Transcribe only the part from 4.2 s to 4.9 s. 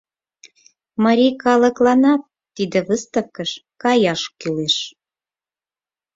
кӱлеш.